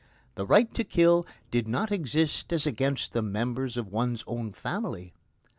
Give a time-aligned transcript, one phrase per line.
[0.33, 5.13] The right to kill did not exist as against the members of one's own family.